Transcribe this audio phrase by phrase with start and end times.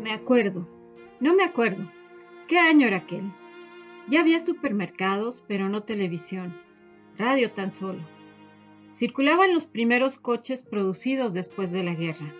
[0.00, 0.66] Me acuerdo.
[1.20, 1.88] No me acuerdo.
[2.48, 3.32] ¿Qué año era aquel?
[4.08, 6.60] Ya había supermercados, pero no televisión.
[7.18, 8.00] Radio tan solo.
[8.94, 12.34] Circulaban los primeros coches producidos después de la guerra.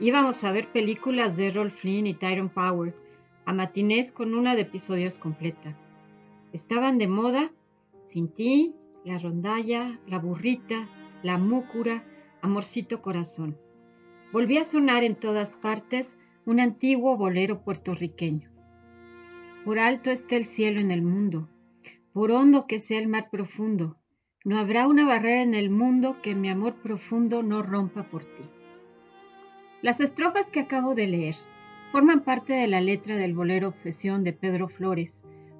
[0.00, 2.94] Íbamos a ver películas de Errol Flynn y Tyrone Power,
[3.44, 5.76] a matinés con una de episodios completa.
[6.52, 7.52] Estaban de moda
[8.08, 10.88] Sin ti, La rondalla, La burrita,
[11.22, 12.04] La múcura,
[12.42, 13.56] Amorcito corazón.
[14.32, 18.48] Volvía a sonar en todas partes un antiguo bolero puertorriqueño.
[19.64, 21.48] Por alto esté el cielo en el mundo,
[22.12, 23.96] por hondo que sea el mar profundo,
[24.42, 28.42] no habrá una barrera en el mundo que mi amor profundo no rompa por ti.
[29.82, 31.36] Las estrofas que acabo de leer
[31.92, 35.16] forman parte de la letra del bolero Obsesión de Pedro Flores,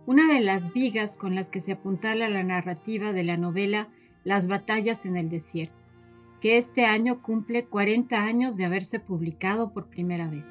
[0.07, 3.89] una de las vigas con las que se apuntala la narrativa de la novela
[4.23, 5.75] Las batallas en el desierto,
[6.41, 10.47] que este año cumple 40 años de haberse publicado por primera vez.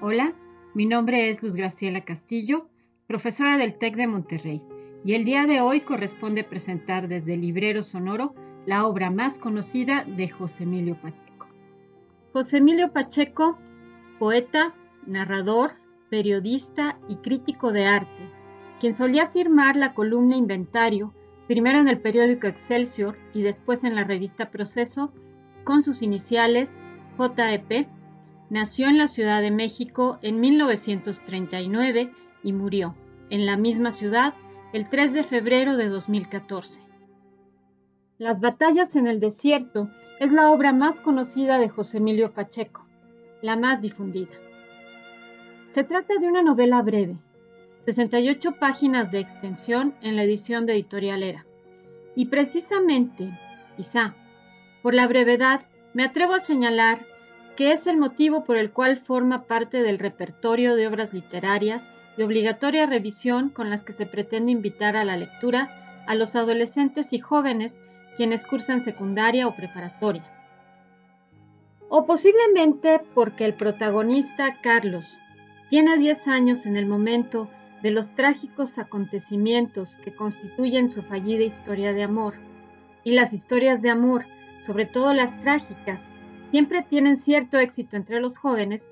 [0.00, 0.34] Hola,
[0.74, 2.68] mi nombre es Luz Graciela Castillo,
[3.06, 4.62] profesora del TEC de Monterrey,
[5.04, 8.34] y el día de hoy corresponde presentar desde el Librero Sonoro
[8.66, 11.46] la obra más conocida de José Emilio Pacheco.
[12.32, 13.58] José Emilio Pacheco,
[14.18, 14.74] poeta,
[15.06, 15.72] narrador,
[16.10, 18.30] periodista y crítico de arte,
[18.80, 21.12] quien solía firmar la columna Inventario,
[21.46, 25.12] primero en el periódico Excelsior y después en la revista Proceso,
[25.64, 26.76] con sus iniciales
[27.16, 27.88] JEP,
[28.48, 32.12] Nació en la Ciudad de México en 1939
[32.44, 32.94] y murió
[33.28, 34.34] en la misma ciudad
[34.72, 36.80] el 3 de febrero de 2014.
[38.18, 39.90] Las batallas en el desierto
[40.20, 42.86] es la obra más conocida de José Emilio Pacheco,
[43.42, 44.45] la más difundida.
[45.76, 47.18] Se trata de una novela breve,
[47.80, 51.44] 68 páginas de extensión en la edición de Editorial Era.
[52.14, 53.38] Y precisamente,
[53.76, 54.14] quizá,
[54.82, 57.04] por la brevedad, me atrevo a señalar
[57.58, 62.24] que es el motivo por el cual forma parte del repertorio de obras literarias de
[62.24, 67.18] obligatoria revisión con las que se pretende invitar a la lectura a los adolescentes y
[67.18, 67.78] jóvenes
[68.16, 70.24] quienes cursan secundaria o preparatoria.
[71.90, 75.18] O posiblemente porque el protagonista, Carlos,
[75.68, 77.48] tiene 10 años en el momento
[77.82, 82.34] de los trágicos acontecimientos que constituyen su fallida historia de amor.
[83.04, 84.26] Y las historias de amor,
[84.58, 86.04] sobre todo las trágicas,
[86.50, 88.86] siempre tienen cierto éxito entre los jóvenes,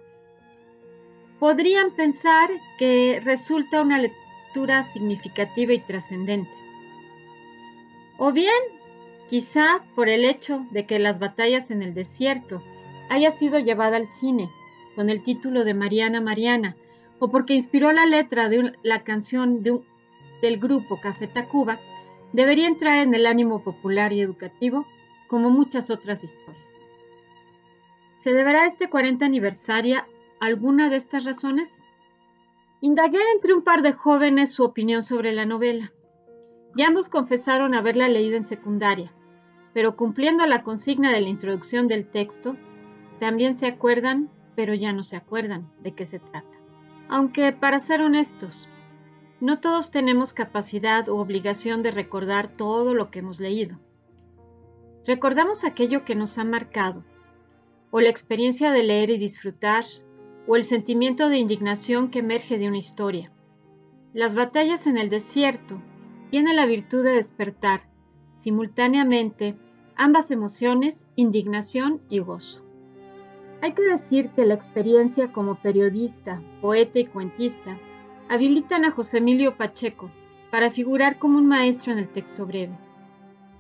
[1.39, 6.51] podrían pensar que resulta una lectura significativa y trascendente.
[8.19, 8.53] O bien,
[9.29, 12.63] quizá por el hecho de que las batallas en el desierto
[13.11, 14.51] haya sido llevada al cine
[14.95, 16.77] con el título de Mariana Mariana,
[17.19, 21.81] o porque inspiró la letra de la canción del grupo Café Tacuba,
[22.33, 24.87] debería entrar en el ánimo popular y educativo
[25.29, 26.65] como muchas otras historias.
[28.19, 30.03] ¿Se deberá este 40 aniversario
[30.41, 31.83] alguna de estas razones?
[32.81, 35.93] Indagué entre un par de jóvenes su opinión sobre la novela.
[36.77, 39.13] Ya ambos confesaron haberla leído en secundaria,
[39.73, 42.57] pero cumpliendo la consigna de la introducción del texto,
[43.21, 46.57] también se acuerdan, pero ya no se acuerdan de qué se trata.
[47.09, 48.69] Aunque, para ser honestos,
[49.41, 53.79] no todos tenemos capacidad u obligación de recordar todo lo que hemos leído.
[55.07, 57.05] Recordamos aquello que nos ha marcado,
[57.91, 59.85] o la experiencia de leer y disfrutar,
[60.47, 63.31] o el sentimiento de indignación que emerge de una historia.
[64.15, 65.81] Las batallas en el desierto
[66.31, 67.83] tienen la virtud de despertar
[68.39, 69.57] simultáneamente
[69.97, 72.64] ambas emociones, indignación y gozo.
[73.65, 77.79] Hay que decir que la experiencia como periodista, poeta y cuentista
[78.29, 80.11] habilitan a José Emilio Pacheco
[80.51, 82.77] para figurar como un maestro en el texto breve.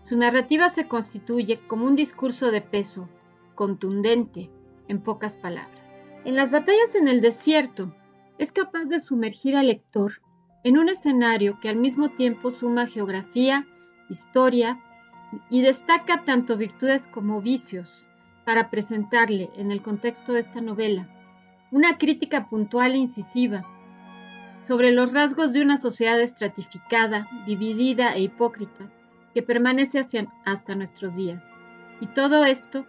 [0.02, 3.08] Su narrativa se constituye como un discurso de peso,
[3.54, 4.50] contundente,
[4.88, 6.04] en pocas palabras.
[6.26, 7.90] En las batallas en el desierto,
[8.36, 10.20] es capaz de sumergir al lector
[10.64, 13.66] en un escenario que al mismo tiempo suma geografía,
[14.10, 14.78] historia
[15.48, 18.06] y destaca tanto virtudes como vicios
[18.44, 21.08] para presentarle, en el contexto de esta novela,
[21.70, 23.64] una crítica puntual e incisiva
[24.60, 28.88] sobre los rasgos de una sociedad estratificada, dividida e hipócrita
[29.34, 30.00] que permanece
[30.44, 31.52] hasta nuestros días.
[32.00, 32.86] Y todo esto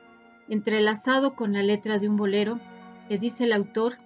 [0.48, 2.60] entrelazado con la letra de un bolero
[3.10, 3.98] que dice el autor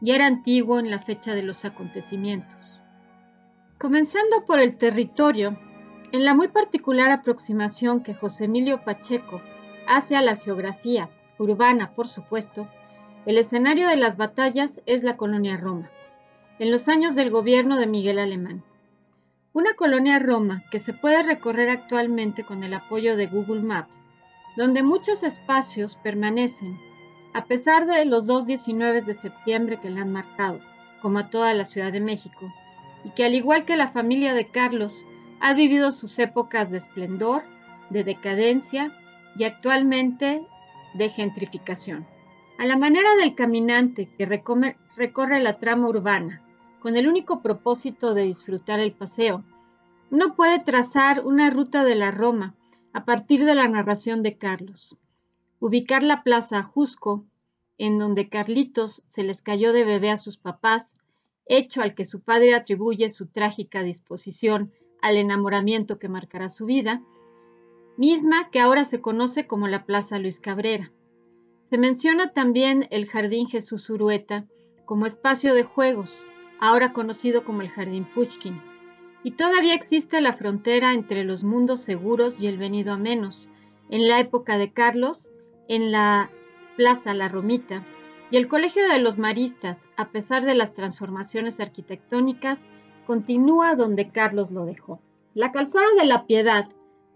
[0.00, 2.56] ya era antiguo en la fecha de los acontecimientos.
[3.78, 5.58] Comenzando por el territorio,
[6.12, 9.40] en la muy particular aproximación que José Emilio Pacheco
[9.90, 12.68] hace a la geografía, urbana por supuesto,
[13.26, 15.90] el escenario de las batallas es la colonia Roma,
[16.60, 18.62] en los años del gobierno de Miguel Alemán.
[19.52, 24.06] Una colonia Roma que se puede recorrer actualmente con el apoyo de Google Maps,
[24.56, 26.78] donde muchos espacios permanecen,
[27.34, 30.60] a pesar de los dos 19 de septiembre que la han marcado,
[31.02, 32.52] como a toda la Ciudad de México,
[33.02, 35.04] y que al igual que la familia de Carlos,
[35.40, 37.42] ha vivido sus épocas de esplendor,
[37.88, 38.94] de decadencia
[39.36, 40.42] y actualmente
[40.94, 42.06] de gentrificación.
[42.58, 46.42] A la manera del caminante que recorre la trama urbana,
[46.80, 49.44] con el único propósito de disfrutar el paseo,
[50.10, 52.54] uno puede trazar una ruta de la Roma
[52.92, 54.98] a partir de la narración de Carlos.
[55.60, 57.24] Ubicar la plaza Jusco,
[57.78, 60.94] en donde Carlitos se les cayó de bebé a sus papás,
[61.46, 67.02] hecho al que su padre atribuye su trágica disposición al enamoramiento que marcará su vida,
[68.00, 70.90] misma que ahora se conoce como la Plaza Luis Cabrera.
[71.64, 74.46] Se menciona también el Jardín Jesús Urueta
[74.86, 76.26] como espacio de juegos,
[76.60, 78.58] ahora conocido como el Jardín Pushkin.
[79.22, 83.50] Y todavía existe la frontera entre los mundos seguros y el venido a menos.
[83.90, 85.28] En la época de Carlos,
[85.68, 86.30] en la
[86.76, 87.84] Plaza La Romita,
[88.30, 92.64] y el Colegio de los Maristas, a pesar de las transformaciones arquitectónicas,
[93.06, 95.02] continúa donde Carlos lo dejó.
[95.34, 96.70] La calzada de la Piedad,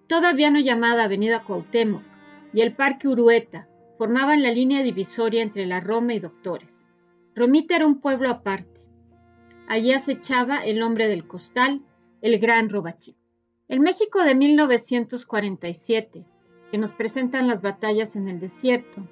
[0.09, 2.03] todavía no llamada Avenida Cuauhtémoc,
[2.53, 3.69] y el Parque Urueta,
[3.99, 6.85] formaban la línea divisoria entre la Roma y Doctores.
[7.35, 8.81] Romita era un pueblo aparte.
[9.69, 11.83] Allí acechaba el hombre del costal,
[12.23, 13.17] el gran Robachín.
[13.67, 16.25] El México de 1947,
[16.71, 19.09] que nos presentan las batallas en el desierto,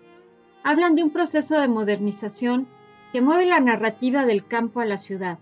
[0.63, 2.69] hablan de un proceso de modernización
[3.13, 5.39] que mueve la narrativa del campo a la ciudad,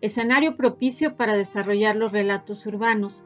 [0.00, 3.24] escenario propicio para desarrollar los relatos urbanos,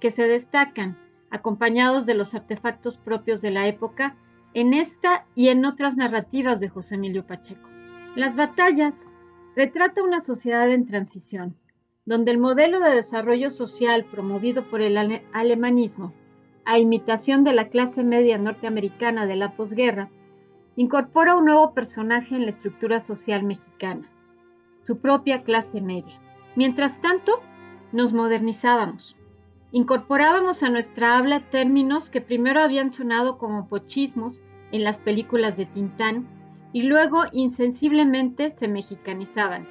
[0.00, 0.98] que se destacan,
[1.34, 4.14] acompañados de los artefactos propios de la época
[4.54, 7.68] en esta y en otras narrativas de José Emilio Pacheco.
[8.14, 9.12] Las batallas
[9.56, 11.56] retrata una sociedad en transición,
[12.06, 16.14] donde el modelo de desarrollo social promovido por el alemanismo,
[16.64, 20.10] a imitación de la clase media norteamericana de la posguerra,
[20.76, 24.08] incorpora un nuevo personaje en la estructura social mexicana,
[24.86, 26.20] su propia clase media.
[26.54, 27.40] Mientras tanto,
[27.90, 29.16] nos modernizábamos,
[29.74, 34.40] Incorporábamos a nuestra habla términos que primero habían sonado como pochismos
[34.70, 36.28] en las películas de Tintán
[36.72, 39.66] y luego insensiblemente se mexicanizaban.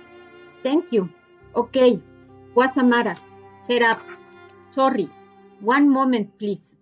[0.62, 1.10] Thank you.
[1.54, 1.78] Ok.
[2.54, 3.16] Guasamara.
[3.66, 4.00] Shut up.
[4.72, 5.10] Sorry.
[5.64, 6.78] One moment, please.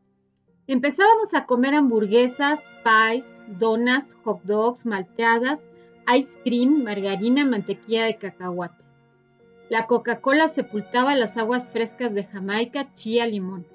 [0.65, 5.62] Empezábamos a comer hamburguesas, pies, donas, hot dogs, malteadas,
[6.17, 8.81] ice cream, margarina, mantequilla de cacahuate.
[9.71, 13.65] La Coca-Cola sepultaba las aguas frescas de Jamaica, chía, limón.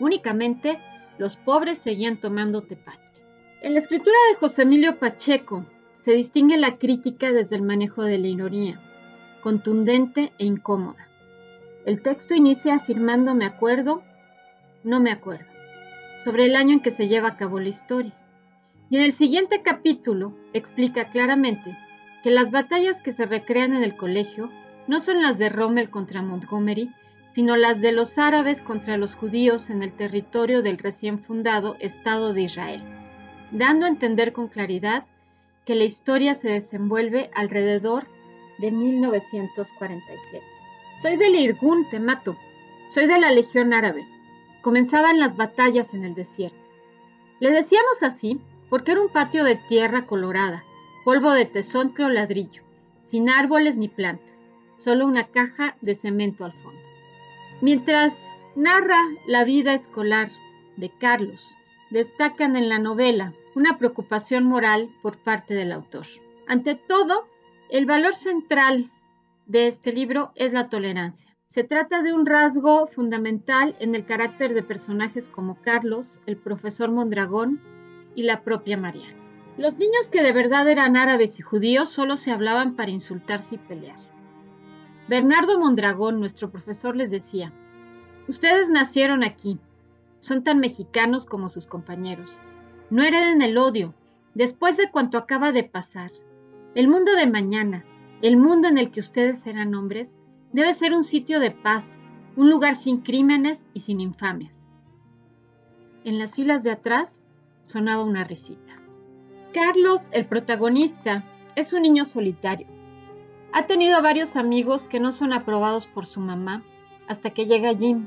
[0.00, 0.78] Únicamente
[1.16, 3.00] los pobres seguían tomando tepache.
[3.62, 5.64] En la escritura de José Emilio Pacheco
[5.96, 8.82] se distingue la crítica desde el manejo de la ironía,
[9.42, 11.08] contundente e incómoda.
[11.86, 14.02] El texto inicia afirmando me acuerdo,
[14.84, 15.48] no me acuerdo,
[16.22, 18.12] sobre el año en que se lleva a cabo la historia.
[18.90, 21.78] Y en el siguiente capítulo explica claramente
[22.22, 24.50] que las batallas que se recrean en el colegio
[24.88, 26.90] no son las de Rommel contra Montgomery,
[27.34, 32.32] sino las de los árabes contra los judíos en el territorio del recién fundado Estado
[32.32, 32.82] de Israel,
[33.52, 35.04] dando a entender con claridad
[35.66, 38.06] que la historia se desenvuelve alrededor
[38.58, 40.42] de 1947.
[41.02, 42.36] Soy del Irgun, te mato.
[42.88, 44.06] Soy de la Legión Árabe.
[44.62, 46.58] Comenzaban las batallas en el desierto.
[47.40, 48.40] Le decíamos así
[48.70, 50.64] porque era un patio de tierra colorada,
[51.04, 52.62] polvo de tesontle o ladrillo,
[53.04, 54.27] sin árboles ni plantas
[54.78, 56.80] solo una caja de cemento al fondo.
[57.60, 60.30] Mientras narra la vida escolar
[60.76, 61.54] de Carlos,
[61.90, 66.06] destacan en la novela una preocupación moral por parte del autor.
[66.46, 67.26] Ante todo,
[67.70, 68.90] el valor central
[69.46, 71.28] de este libro es la tolerancia.
[71.48, 76.90] Se trata de un rasgo fundamental en el carácter de personajes como Carlos, el profesor
[76.90, 77.60] Mondragón
[78.14, 79.16] y la propia Mariana.
[79.56, 83.58] Los niños que de verdad eran árabes y judíos solo se hablaban para insultarse y
[83.58, 83.98] pelear.
[85.08, 87.50] Bernardo Mondragón, nuestro profesor, les decía,
[88.28, 89.58] ustedes nacieron aquí,
[90.18, 92.30] son tan mexicanos como sus compañeros.
[92.90, 93.94] No hereden el odio,
[94.34, 96.10] después de cuanto acaba de pasar.
[96.74, 97.86] El mundo de mañana,
[98.20, 100.18] el mundo en el que ustedes serán hombres,
[100.52, 101.98] debe ser un sitio de paz,
[102.36, 104.62] un lugar sin crímenes y sin infamias.
[106.04, 107.24] En las filas de atrás
[107.62, 108.78] sonaba una risita.
[109.54, 111.24] Carlos, el protagonista,
[111.56, 112.77] es un niño solitario
[113.52, 116.62] ha tenido varios amigos que no son aprobados por su mamá
[117.08, 118.06] hasta que llega Jim,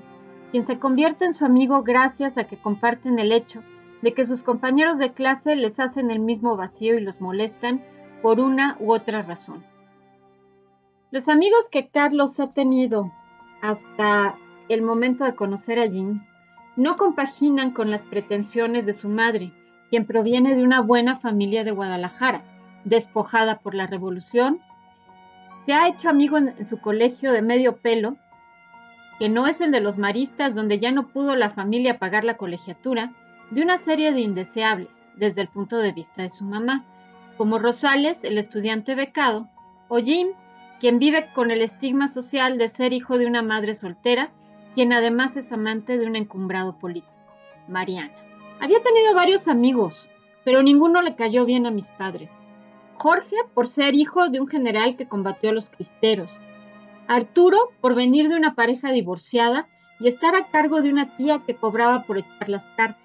[0.51, 3.63] quien se convierte en su amigo gracias a que comparten el hecho
[4.01, 7.83] de que sus compañeros de clase les hacen el mismo vacío y los molestan
[8.21, 9.63] por una u otra razón.
[11.11, 13.11] Los amigos que Carlos ha tenido
[13.61, 14.35] hasta
[14.69, 16.25] el momento de conocer a Jean
[16.75, 19.51] no compaginan con las pretensiones de su madre,
[19.89, 22.43] quien proviene de una buena familia de Guadalajara,
[22.85, 24.61] despojada por la revolución.
[25.61, 28.17] Se ha hecho amigo en, su colegio de medio pelo,
[29.19, 32.35] que no es el de los maristas, donde ya no pudo la familia pagar la
[32.35, 33.13] colegiatura,
[33.51, 36.83] de una serie de indeseables, desde el punto de vista de su mamá,
[37.37, 39.47] como Rosales, el estudiante becado,
[39.87, 40.29] o Jim,
[40.79, 44.31] quien vive con el estigma social de ser hijo de una madre soltera,
[44.73, 47.13] quien además es amante de un encumbrado político,
[47.67, 48.13] Mariana.
[48.59, 50.09] Había tenido varios amigos,
[50.43, 52.39] pero ninguno le cayó bien a mis padres.
[53.01, 56.29] Jorge por ser hijo de un general que combatió a los cristeros.
[57.07, 59.67] Arturo por venir de una pareja divorciada
[59.99, 63.01] y estar a cargo de una tía que cobraba por echar las cartas.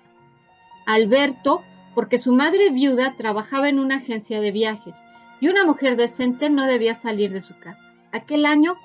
[0.85, 1.63] Alberto
[1.95, 5.01] porque su madre viuda trabajaba en una agencia de viajes
[5.41, 7.91] y una mujer decente no debía salir de su casa.
[8.13, 8.77] Aquel año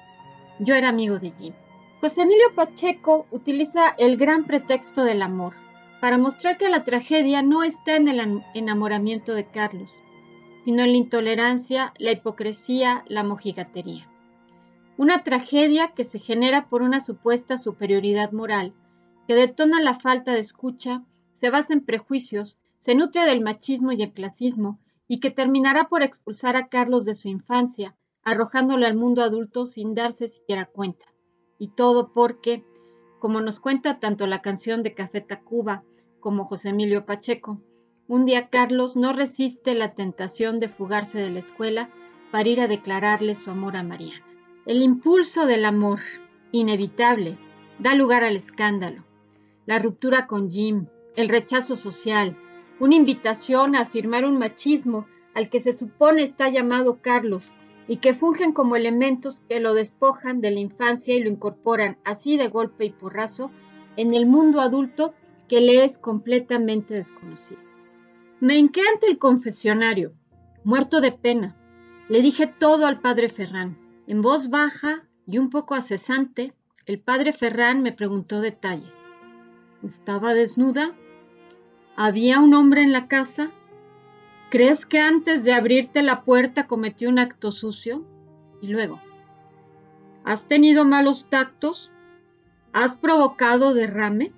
[0.60, 1.54] yo era amigo de Jim.
[2.00, 5.56] José Emilio Pacheco utiliza el gran pretexto del amor
[6.00, 9.92] para mostrar que la tragedia no está en el enamoramiento de Carlos,
[10.64, 14.08] sino en la intolerancia, la hipocresía, la mojigatería.
[14.98, 18.74] Una tragedia que se genera por una supuesta superioridad moral,
[19.28, 24.04] que detona la falta de escucha, se basa en prejuicios, se nutre del machismo y
[24.04, 29.24] el clasismo, y que terminará por expulsar a Carlos de su infancia, arrojándolo al mundo
[29.24, 31.06] adulto sin darse siquiera cuenta.
[31.58, 32.64] Y todo porque,
[33.20, 35.84] como nos cuenta tanto la canción de Café Tacuba
[36.20, 37.60] como José Emilio Pacheco,
[38.08, 41.90] un día Carlos no resiste la tentación de fugarse de la escuela
[42.32, 44.26] para ir a declararle su amor a Mariana.
[44.66, 46.00] El impulso del amor,
[46.52, 47.38] inevitable,
[47.80, 49.04] da lugar al escándalo,
[49.66, 52.38] la ruptura con Jim, el rechazo social,
[52.80, 57.54] una invitación a afirmar un machismo al que se supone está llamado Carlos
[57.88, 62.38] y que fungen como elementos que lo despojan de la infancia y lo incorporan así
[62.38, 63.52] de golpe y porrazo
[63.98, 65.14] en el mundo adulto
[65.48, 67.71] que le es completamente desconocido.
[68.42, 70.14] Me hinqué ante el confesionario,
[70.64, 71.56] muerto de pena.
[72.10, 73.78] Le dije todo al padre Ferrán.
[74.08, 76.56] En voz baja y un poco acesante,
[76.88, 78.98] el padre Ferrán me preguntó detalles.
[79.84, 80.96] ¿Estaba desnuda?
[81.96, 83.52] ¿Había un hombre en la casa?
[84.50, 88.04] ¿Crees que antes de abrirte la puerta cometió un acto sucio?
[88.60, 89.00] Y luego,
[90.24, 91.92] ¿has tenido malos tactos?
[92.74, 94.34] ¿Has provocado derrame?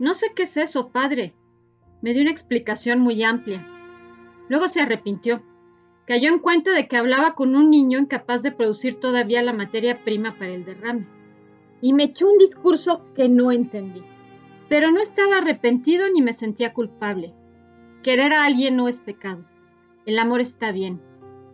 [0.00, 1.34] No sé qué es eso, padre.
[2.02, 3.66] Me dio una explicación muy amplia.
[4.48, 5.42] Luego se arrepintió.
[6.06, 10.02] Cayó en cuenta de que hablaba con un niño incapaz de producir todavía la materia
[10.02, 11.06] prima para el derrame.
[11.80, 14.02] Y me echó un discurso que no entendí.
[14.68, 17.34] Pero no estaba arrepentido ni me sentía culpable.
[18.02, 19.44] Querer a alguien no es pecado.
[20.06, 21.00] El amor está bien.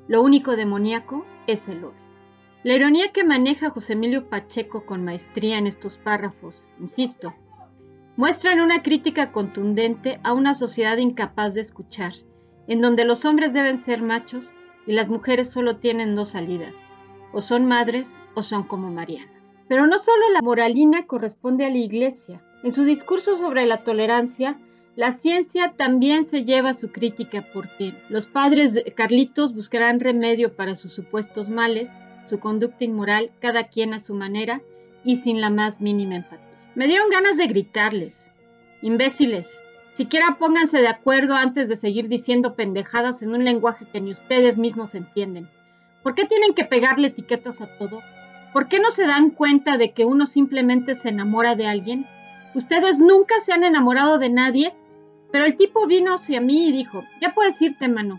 [0.09, 2.07] Lo único demoníaco es el odio.
[2.62, 7.33] La ironía que maneja José Emilio Pacheco con maestría en estos párrafos, insisto,
[8.16, 12.14] muestran una crítica contundente a una sociedad incapaz de escuchar,
[12.66, 14.52] en donde los hombres deben ser machos
[14.87, 16.76] y las mujeres solo tienen dos salidas,
[17.32, 19.32] o son madres o son como Mariana.
[19.68, 24.58] Pero no solo la moralina corresponde a la Iglesia, en su discurso sobre la tolerancia,
[24.94, 30.92] la ciencia también se lleva su crítica porque los padres Carlitos buscarán remedio para sus
[30.92, 31.90] supuestos males,
[32.30, 34.62] su conducta inmoral, cada quien a su manera
[35.04, 36.46] y sin la más mínima empatía.
[36.76, 38.30] Me dieron ganas de gritarles,
[38.83, 39.59] imbéciles,
[39.90, 44.59] siquiera pónganse de acuerdo antes de seguir diciendo pendejadas en un lenguaje que ni ustedes
[44.59, 45.49] mismos entienden.
[46.04, 48.00] ¿Por qué tienen que pegarle etiquetas a todo?
[48.52, 52.06] ¿Por qué no se dan cuenta de que uno simplemente se enamora de alguien
[52.56, 54.73] Ustedes nunca se han enamorado de nadie,
[55.30, 58.18] pero el tipo vino hacia mí y dijo, ya puedes irte, mano.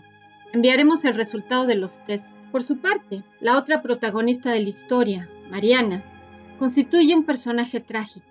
[0.52, 2.24] Enviaremos el resultado de los test.
[2.52, 6.04] Por su parte, la otra protagonista de la historia, Mariana,
[6.60, 8.27] constituye un personaje trágico.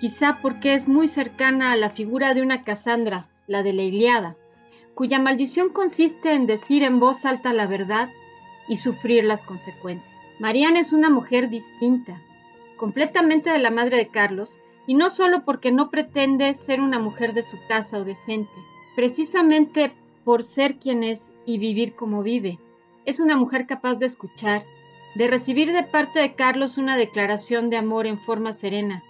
[0.00, 4.36] Quizá porque es muy cercana a la figura de una Cassandra, la de la Iliada,
[4.94, 8.08] cuya maldición consiste en decir en voz alta la verdad
[8.68, 10.14] y sufrir las consecuencias.
[10.38, 12.20] Mariana es una mujer distinta,
[12.76, 14.52] completamente de la madre de Carlos,
[14.86, 18.52] y no solo porque no pretende ser una mujer de su casa o decente,
[18.96, 19.92] precisamente
[20.24, 22.58] por ser quien es y vivir como vive.
[23.04, 24.64] Es una mujer capaz de escuchar,
[25.14, 29.02] de recibir de parte de Carlos una declaración de amor en forma serena,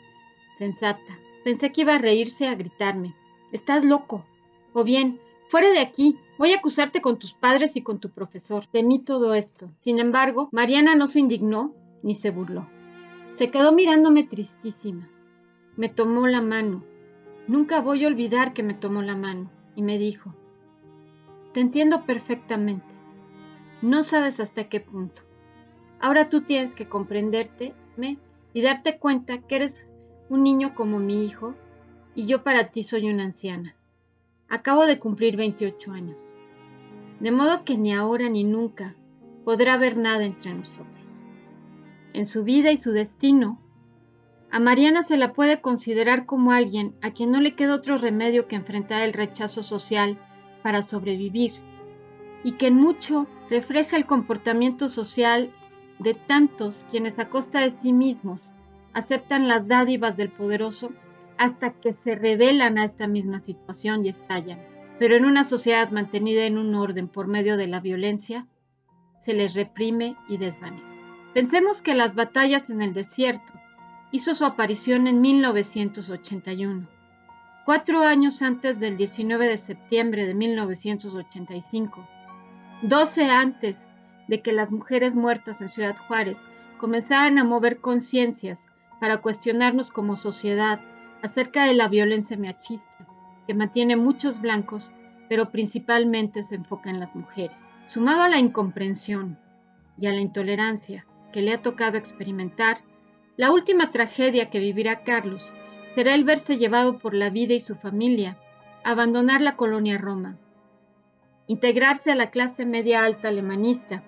[0.59, 1.19] sensata.
[1.45, 3.15] Pensé que iba a reírse, a gritarme.
[3.53, 4.25] Estás loco.
[4.73, 8.67] O bien, fuera de aquí, voy a acusarte con tus padres y con tu profesor.
[8.67, 9.71] Temí todo esto.
[9.79, 12.67] Sin embargo, Mariana no se indignó ni se burló.
[13.33, 15.09] Se quedó mirándome tristísima.
[15.77, 16.85] Me tomó la mano.
[17.47, 20.35] Nunca voy a olvidar que me tomó la mano y me dijo,
[21.53, 22.87] te entiendo perfectamente.
[23.83, 25.23] No sabes hasta qué punto.
[26.01, 27.75] Ahora tú tienes que comprenderte
[28.53, 29.94] y darte cuenta que eres
[30.29, 31.55] un niño como mi hijo
[32.15, 33.75] y yo para ti soy una anciana.
[34.49, 36.25] Acabo de cumplir 28 años.
[37.21, 38.95] De modo que ni ahora ni nunca
[39.45, 40.89] podrá haber nada entre nosotros.
[42.13, 43.59] En su vida y su destino,
[44.51, 48.47] a Mariana se la puede considerar como alguien a quien no le queda otro remedio
[48.47, 50.17] que enfrentar el rechazo social
[50.63, 51.53] para sobrevivir
[52.45, 55.51] y que en mucho refleja el comportamiento social
[55.99, 58.55] de tantos quienes a costa de sí mismos
[58.95, 60.93] aceptan las dádivas del poderoso
[61.37, 64.61] hasta que se revelan a esta misma situación y estallan.
[64.99, 68.47] Pero en una sociedad mantenida en un orden por medio de la violencia,
[69.19, 70.95] se les reprime y desvanece.
[71.35, 73.53] Pensemos que las batallas en el desierto
[74.13, 76.87] hizo su aparición en 1981,
[77.65, 82.07] cuatro años antes del 19 de septiembre de 1985,
[82.83, 83.89] doce antes
[84.29, 86.45] de que las mujeres muertas en Ciudad Juárez
[86.79, 88.69] comenzaran a mover conciencias
[89.05, 90.81] para cuestionarnos como sociedad
[91.23, 93.07] acerca de la violencia machista
[93.47, 94.95] que mantiene muchos blancos,
[95.29, 97.61] pero principalmente se enfoca en las mujeres.
[97.87, 99.39] Sumado a la incomprensión
[100.01, 102.79] y a la intolerancia que le ha tocado experimentar,
[103.37, 105.53] la última tragedia que vivirá Carlos
[105.95, 108.39] será el verse llevado por la vida y su familia
[108.85, 110.39] abandonar la colonia Roma,
[111.47, 114.03] integrarse a la clase media alta alemanista,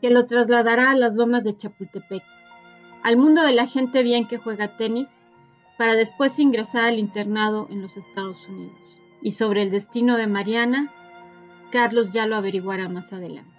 [0.00, 2.22] que lo trasladará a las lomas de Chapultepec,
[3.02, 5.16] al mundo de la gente bien que juega tenis,
[5.76, 8.98] para después ingresar al internado en los Estados Unidos.
[9.22, 10.92] Y sobre el destino de Mariana,
[11.70, 13.50] Carlos ya lo averiguará más adelante.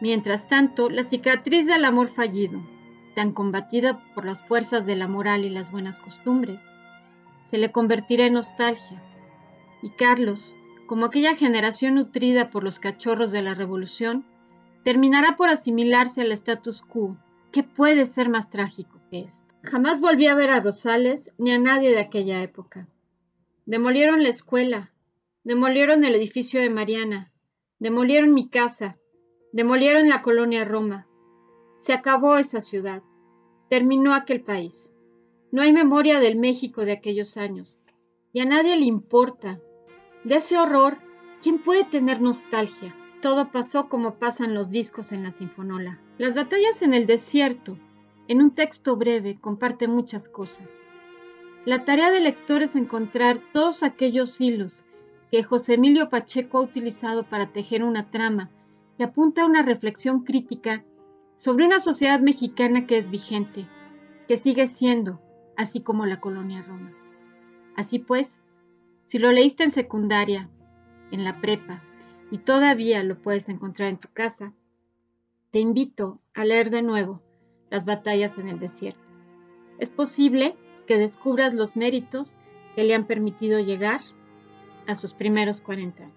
[0.00, 2.60] Mientras tanto, la cicatriz del amor fallido,
[3.14, 6.66] tan combatida por las fuerzas de la moral y las buenas costumbres,
[7.50, 9.02] se le convertirá en nostalgia.
[9.82, 10.54] Y Carlos,
[10.86, 14.24] como aquella generación nutrida por los cachorros de la revolución,
[14.84, 17.16] terminará por asimilarse al status quo.
[17.56, 19.54] ¿Qué puede ser más trágico que esto?
[19.62, 22.86] Jamás volví a ver a Rosales ni a nadie de aquella época.
[23.64, 24.92] Demolieron la escuela,
[25.42, 27.32] demolieron el edificio de Mariana,
[27.78, 28.98] demolieron mi casa,
[29.52, 31.06] demolieron la colonia Roma.
[31.78, 33.02] Se acabó esa ciudad,
[33.70, 34.94] terminó aquel país.
[35.50, 37.80] No hay memoria del México de aquellos años,
[38.34, 39.60] y a nadie le importa.
[40.24, 40.98] De ese horror,
[41.40, 42.94] ¿quién puede tener nostalgia?
[43.20, 45.98] Todo pasó como pasan los discos en la sinfonola.
[46.18, 47.78] Las batallas en el desierto,
[48.28, 50.70] en un texto breve, comparte muchas cosas.
[51.64, 54.84] La tarea del lector es encontrar todos aquellos hilos
[55.30, 58.50] que José Emilio Pacheco ha utilizado para tejer una trama
[58.96, 60.84] que apunta a una reflexión crítica
[61.36, 63.66] sobre una sociedad mexicana que es vigente,
[64.28, 65.20] que sigue siendo,
[65.56, 66.92] así como la colonia Roma.
[67.76, 68.40] Así pues,
[69.04, 70.48] si lo leíste en secundaria,
[71.10, 71.82] en la prepa,
[72.30, 74.52] y todavía lo puedes encontrar en tu casa,
[75.50, 77.22] te invito a leer de nuevo
[77.70, 79.00] Las batallas en el desierto.
[79.78, 80.54] Es posible
[80.86, 82.36] que descubras los méritos
[82.76, 84.00] que le han permitido llegar
[84.86, 86.16] a sus primeros 40 años.